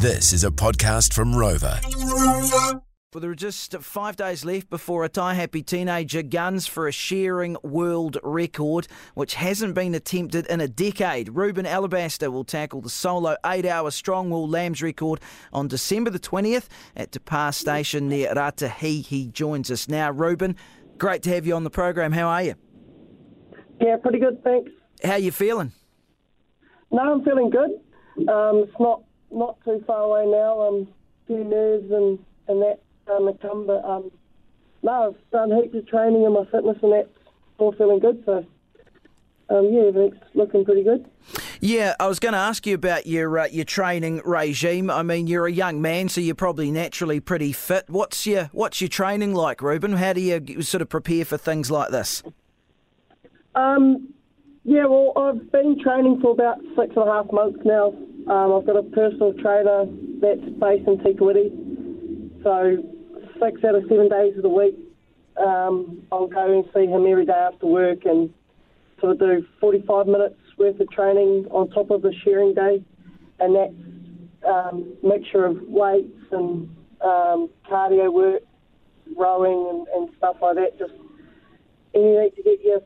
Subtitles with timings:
[0.00, 1.82] This is a podcast from Rova.
[3.12, 7.56] Well, there are just five days left before a Taihape teenager guns for a shearing
[7.64, 11.30] world record, which hasn't been attempted in a decade.
[11.30, 15.20] Ruben Alabaster will tackle the solo eight hour strong wool lambs record
[15.52, 19.04] on December the 20th at Te Pā Station near Raetihi.
[19.04, 20.12] He joins us now.
[20.12, 20.54] Ruben,
[20.98, 22.12] great to have you on the program.
[22.12, 22.54] How are you?
[23.80, 24.70] Yeah, pretty good, thanks.
[25.02, 25.72] How are you feeling?
[26.92, 27.70] No, I'm feeling good.
[28.28, 30.60] Um, it's not not too far away now.
[30.60, 30.88] Um,
[31.26, 32.80] few nerves and and that
[33.12, 34.10] um, to come, but um,
[34.82, 37.08] no, I've done heaps of training and my fitness and that's
[37.58, 38.22] all feeling good.
[38.24, 38.46] So
[39.50, 41.08] um, yeah, everything's looking pretty good.
[41.60, 44.90] Yeah, I was going to ask you about your uh, your training regime.
[44.90, 47.84] I mean, you're a young man, so you're probably naturally pretty fit.
[47.88, 49.94] What's your what's your training like, Ruben?
[49.94, 52.22] How do you sort of prepare for things like this?
[53.54, 54.08] Um,
[54.64, 57.94] yeah, well, I've been training for about six and a half months now.
[58.28, 59.86] Um, I've got a personal trainer
[60.20, 62.42] that's based in Te Kuiti.
[62.42, 62.76] So
[63.40, 64.76] six out of seven days of the week,
[65.38, 68.28] um, I'll go and see him every day after work and
[69.00, 72.84] sort of do 45 minutes worth of training on top of the shearing day.
[73.40, 73.72] And that's
[74.46, 76.68] um, mixture of weights and
[77.00, 78.42] um, cardio work,
[79.16, 80.78] rowing and, and stuff like that.
[80.78, 80.92] Just
[81.94, 82.80] anything to get you,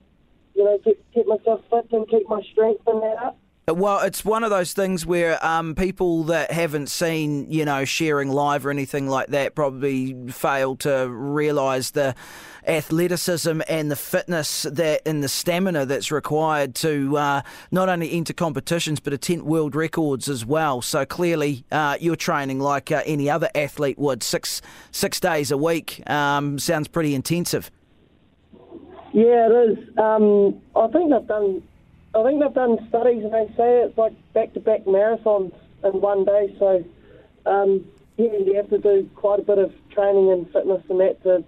[0.55, 3.42] you know, get, keep myself fit and keep my strength and that up.
[3.69, 8.29] Well, it's one of those things where um, people that haven't seen, you know, shearing
[8.29, 12.17] live or anything like that probably fail to realise the
[12.67, 18.33] athleticism and the fitness that and the stamina that's required to uh, not only enter
[18.33, 20.83] competitions but attempt world records as well.
[20.83, 25.57] So clearly, uh, you're training like uh, any other athlete would, six six days a
[25.57, 26.03] week.
[26.11, 27.71] Um, sounds pretty intensive.
[29.13, 29.99] Yeah, it is.
[29.99, 31.63] Um, I think I've done
[32.15, 35.53] I think they've done studies and they say it's like back to back marathons
[35.85, 36.55] in one day.
[36.59, 36.85] So,
[37.47, 37.87] um,
[38.19, 41.45] yeah, you have to do quite a bit of training and fitness and that to,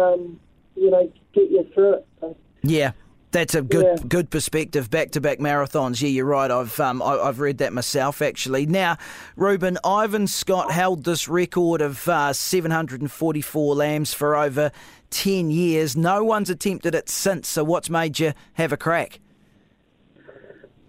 [0.00, 0.40] um,
[0.74, 2.06] you know, get you through it.
[2.20, 2.36] So.
[2.62, 2.92] Yeah.
[3.30, 3.96] That's a good Yeah.
[4.06, 4.90] good perspective.
[4.90, 6.00] Back to back marathons.
[6.00, 6.48] Yeah, you're right.
[6.52, 8.64] I've um, I, I've read that myself actually.
[8.64, 8.96] Now,
[9.34, 14.70] Ruben Ivan Scott held this record of uh, 744 lambs for over
[15.10, 15.96] 10 years.
[15.96, 17.48] No one's attempted it since.
[17.48, 19.18] So, what's made you have a crack?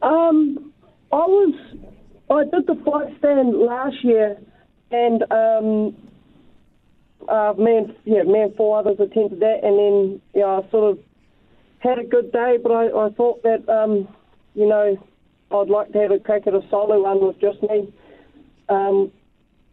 [0.05, 0.71] Um,
[1.11, 1.55] I was,
[2.29, 4.37] I did the five stand last year,
[4.91, 5.95] and um,
[7.27, 10.91] uh, me and yeah, me and four others attempted that, and then yeah, I sort
[10.91, 10.99] of
[11.79, 14.07] had a good day, but I, I thought that um,
[14.53, 14.95] you know
[15.51, 17.91] I'd like to have a crack at a solo one with just me.
[18.69, 19.11] Um,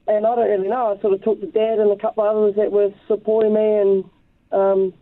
[0.06, 0.96] and I don't really know.
[0.96, 3.60] I sort of talked to Dad and a couple of others that were supporting me,
[3.60, 4.04] and
[4.50, 4.94] um,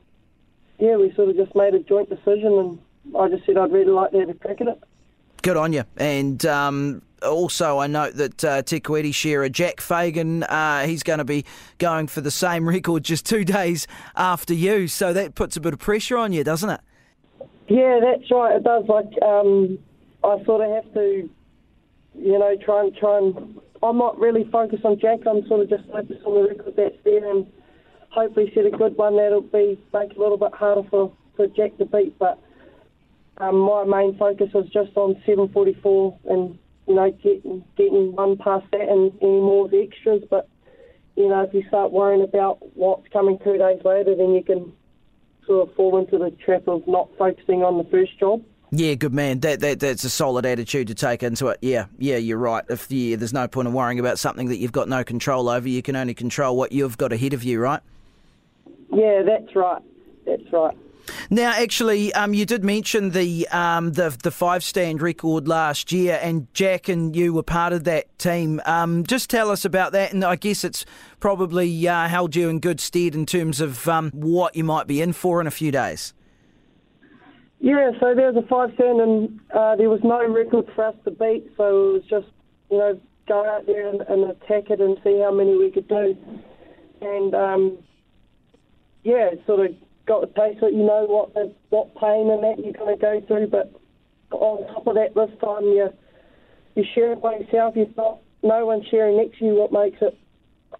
[0.78, 3.92] yeah, we sort of just made a joint decision, and I just said I'd really
[3.92, 4.82] like to have a crack at it.
[5.42, 5.84] Good on you.
[5.96, 11.18] And um, also, I note that uh, Te Kuiti sharer Jack Fagan, uh, he's going
[11.18, 11.44] to be
[11.78, 13.86] going for the same record just two days
[14.16, 14.88] after you.
[14.88, 16.80] So that puts a bit of pressure on you, doesn't it?
[17.68, 18.56] Yeah, that's right.
[18.56, 18.84] It does.
[18.88, 19.78] Like, um,
[20.24, 21.30] I sort of have to,
[22.18, 23.60] you know, try and try and.
[23.82, 25.20] I'm not really focused on Jack.
[25.26, 27.46] I'm sort of just focused on the record that's there, and
[28.10, 31.46] hopefully set a good one that'll be make it a little bit harder for for
[31.46, 32.18] Jack to beat.
[32.18, 32.38] But
[33.40, 38.66] um, my main focus was just on 744 and you know getting getting one past
[38.72, 40.22] that and any more of the extras.
[40.28, 40.48] But
[41.16, 44.72] you know, if you start worrying about what's coming two days later, then you can
[45.46, 48.42] sort of fall into the trap of not focusing on the first job.
[48.72, 49.40] Yeah, good man.
[49.40, 51.58] That, that that's a solid attitude to take into it.
[51.62, 52.64] Yeah, yeah, you're right.
[52.68, 55.68] If yeah, there's no point in worrying about something that you've got no control over.
[55.68, 57.80] You can only control what you've got ahead of you, right?
[58.92, 59.82] Yeah, that's right.
[60.26, 60.76] That's right.
[61.28, 66.18] Now, actually, um, you did mention the um, the the five stand record last year,
[66.22, 68.60] and Jack and you were part of that team.
[68.64, 70.84] Um, just tell us about that, and I guess it's
[71.18, 75.00] probably uh, held you in good stead in terms of um, what you might be
[75.00, 76.14] in for in a few days.
[77.60, 80.94] Yeah, so there was a five stand, and uh, there was no record for us
[81.04, 82.26] to beat, so it was just
[82.70, 85.86] you know go out there and, and attack it and see how many we could
[85.86, 86.16] do,
[87.02, 87.78] and um,
[89.04, 89.74] yeah, sort of
[90.06, 90.74] got the taste of it.
[90.74, 93.72] You know what the, what pain and that you're going to go through, but
[94.30, 95.88] on top of that, this time you
[96.74, 97.74] you share it by yourself.
[97.76, 100.16] You've got no one sharing next to you, what makes it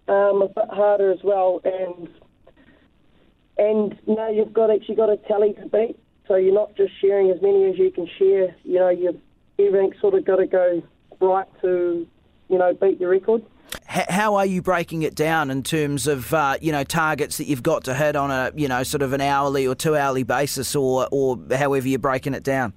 [0.07, 2.07] um, a bit harder as well, and
[3.57, 5.97] and now you've got actually got a tally to beat.
[6.27, 8.55] So you're not just sharing as many as you can share.
[8.63, 9.19] You know, you've
[9.59, 10.81] everything's sort of got to go
[11.19, 12.07] right to,
[12.49, 13.43] you know, beat your record.
[13.91, 17.63] How are you breaking it down in terms of uh, you know targets that you've
[17.63, 20.75] got to hit on a you know sort of an hourly or two hourly basis,
[20.75, 22.73] or or however you're breaking it down?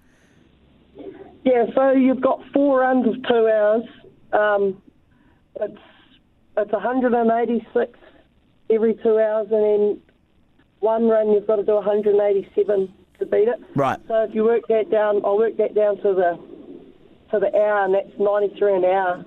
[1.44, 3.84] Yeah, so you've got four runs of two hours,
[4.32, 4.82] um,
[5.60, 5.78] it's
[6.56, 7.98] it's 186
[8.70, 10.02] every two hours, and then
[10.80, 13.60] one run you've got to do 187 to beat it.
[13.74, 13.98] Right.
[14.08, 16.38] So if you work that down, I'll work that down to the
[17.30, 19.24] to the hour, and that's 93 an hour.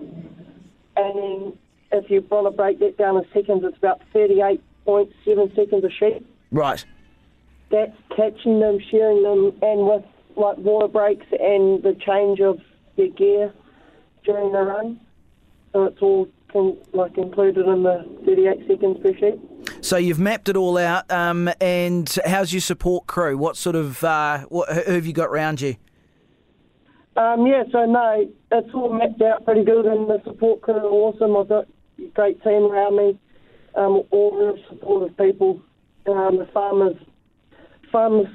[0.97, 1.57] And then
[1.91, 6.25] if you want to break that down in seconds, it's about 38.7 seconds a sheet.
[6.51, 6.83] Right.
[7.69, 10.03] That's catching them, shearing them, and with
[10.35, 12.59] like water breaks and the change of
[12.95, 13.53] your gear
[14.23, 14.99] during the run.
[15.73, 16.29] So it's all
[16.93, 19.39] like included in the 38 seconds per sheet.
[19.81, 23.37] So you've mapped it all out, um, and how's your support crew?
[23.37, 25.75] What sort of uh, what, who have you got around you?
[27.15, 30.83] Um, yeah, so no, it's all mapped out pretty good, and the support crew are
[30.83, 31.35] awesome.
[31.35, 31.67] I've got
[32.13, 33.19] great team around me,
[33.75, 35.61] um, all real supportive people.
[36.07, 36.95] Um, the farmers,
[37.91, 38.27] farmers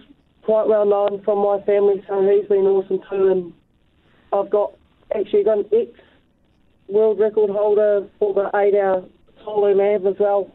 [0.43, 3.29] quite well known from my family, so he's been awesome too.
[3.29, 3.53] And
[4.33, 4.73] I've got
[5.15, 5.91] actually got an ex
[6.89, 9.05] world record holder for the eight-hour
[9.45, 10.51] solo nav as well.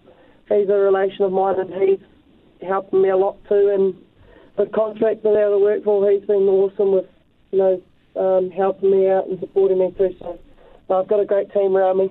[0.50, 2.00] He's a relation of mine, and he's
[2.65, 3.71] helping me a lot too.
[3.74, 3.95] And
[4.57, 7.06] the contractor that I work for, he's been awesome with
[7.51, 7.81] you know
[8.15, 10.15] um, helping me out and supporting me too.
[10.19, 10.39] So
[10.89, 12.09] I've got a great team around me.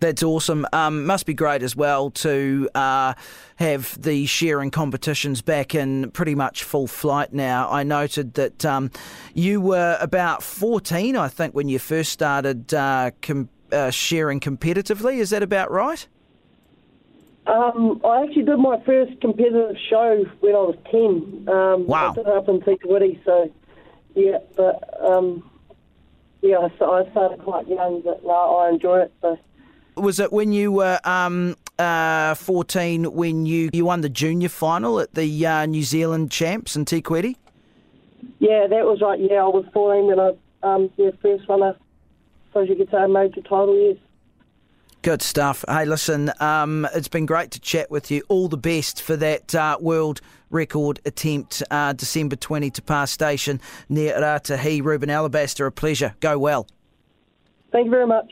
[0.00, 0.66] That's awesome.
[0.72, 3.14] Um, must be great as well to uh,
[3.56, 7.68] have the sharing competitions back in pretty much full flight now.
[7.70, 8.92] I noted that um,
[9.34, 15.18] you were about 14, I think, when you first started uh, com- uh, shearing competitively.
[15.18, 16.06] Is that about right?
[17.48, 21.48] Um, I actually did my first competitive show when I was 10.
[21.48, 22.10] Um, Wow.
[22.10, 23.50] I did it up in Witty, so
[24.14, 25.50] yeah, but um,
[26.42, 29.12] yeah, I, sta- I started quite young, but now I enjoy it.
[29.22, 29.38] So
[29.98, 35.00] Was it when you were um, uh, 14 when you, you won the junior final
[35.00, 37.36] at the uh, New Zealand champs in Te Kuiti?
[38.38, 39.18] yeah, that was right.
[39.20, 41.76] Yeah, I was 14 when I um, yeah first won a,
[42.48, 43.76] suppose you could say, a major title.
[43.76, 43.96] Yes.
[45.02, 45.64] Good stuff.
[45.68, 48.22] Hey, listen, um, it's been great to chat with you.
[48.28, 50.20] All the best for that uh, world
[50.50, 54.82] record attempt, uh, December 20 Te Pā station near Raetihi.
[54.82, 56.14] Ruben Alabaster, a pleasure.
[56.20, 56.66] Go well.
[57.70, 58.30] Thank you very much.